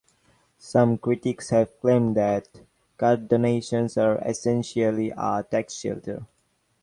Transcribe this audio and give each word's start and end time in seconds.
Some 0.57 0.97
critics 0.97 1.51
have 1.51 1.79
claimed 1.79 2.17
that 2.17 2.47
car 2.97 3.17
donations 3.17 3.97
are 3.97 4.17
essentially 4.27 5.11
a 5.15 5.43
tax 5.47 5.75
shelter. 5.75 6.25